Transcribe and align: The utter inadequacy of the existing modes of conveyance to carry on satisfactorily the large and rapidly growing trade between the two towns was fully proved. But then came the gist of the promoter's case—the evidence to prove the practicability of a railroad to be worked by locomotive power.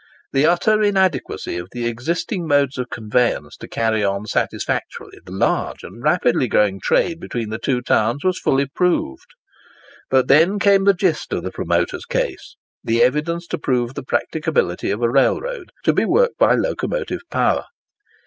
The 0.33 0.47
utter 0.47 0.81
inadequacy 0.81 1.57
of 1.57 1.67
the 1.73 1.85
existing 1.85 2.47
modes 2.47 2.79
of 2.79 2.89
conveyance 2.89 3.55
to 3.57 3.67
carry 3.67 4.03
on 4.03 4.25
satisfactorily 4.25 5.19
the 5.23 5.31
large 5.31 5.83
and 5.83 6.01
rapidly 6.01 6.47
growing 6.47 6.79
trade 6.81 7.19
between 7.19 7.49
the 7.51 7.59
two 7.59 7.83
towns 7.83 8.23
was 8.23 8.39
fully 8.39 8.65
proved. 8.65 9.27
But 10.09 10.27
then 10.27 10.57
came 10.57 10.85
the 10.85 10.95
gist 10.95 11.31
of 11.33 11.43
the 11.43 11.51
promoter's 11.51 12.05
case—the 12.05 13.03
evidence 13.03 13.45
to 13.49 13.59
prove 13.59 13.93
the 13.93 14.01
practicability 14.01 14.89
of 14.89 15.03
a 15.03 15.07
railroad 15.11 15.69
to 15.83 15.93
be 15.93 16.05
worked 16.05 16.39
by 16.39 16.55
locomotive 16.55 17.21
power. 17.29 17.65